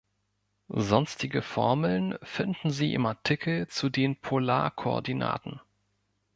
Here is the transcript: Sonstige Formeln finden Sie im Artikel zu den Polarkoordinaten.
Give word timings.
Sonstige 0.79 1.43
Formeln 1.43 2.17
finden 2.23 2.71
Sie 2.71 2.95
im 2.95 3.05
Artikel 3.05 3.67
zu 3.67 3.87
den 3.89 4.15
Polarkoordinaten. 4.15 5.61